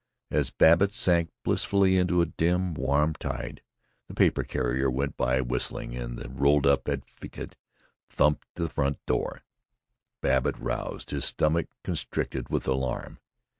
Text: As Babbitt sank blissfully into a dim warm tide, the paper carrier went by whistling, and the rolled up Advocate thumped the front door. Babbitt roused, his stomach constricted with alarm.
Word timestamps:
As 0.31 0.49
Babbitt 0.49 0.93
sank 0.93 1.29
blissfully 1.43 1.95
into 1.95 2.21
a 2.21 2.25
dim 2.25 2.73
warm 2.73 3.13
tide, 3.13 3.61
the 4.07 4.15
paper 4.15 4.43
carrier 4.43 4.89
went 4.89 5.15
by 5.15 5.41
whistling, 5.41 5.95
and 5.95 6.17
the 6.17 6.27
rolled 6.27 6.65
up 6.65 6.89
Advocate 6.89 7.55
thumped 8.09 8.47
the 8.55 8.67
front 8.67 8.97
door. 9.05 9.43
Babbitt 10.19 10.57
roused, 10.57 11.11
his 11.11 11.25
stomach 11.25 11.67
constricted 11.83 12.49
with 12.49 12.67
alarm. 12.67 13.19